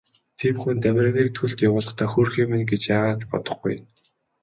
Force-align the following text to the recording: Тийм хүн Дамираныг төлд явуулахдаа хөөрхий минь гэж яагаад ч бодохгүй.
Тийм 0.39 0.55
хүн 0.61 0.77
Дамираныг 0.83 1.27
төлд 1.37 1.59
явуулахдаа 1.67 2.09
хөөрхий 2.11 2.47
минь 2.49 2.69
гэж 2.71 2.81
яагаад 2.97 3.19
ч 3.21 3.23
бодохгүй. 3.31 3.75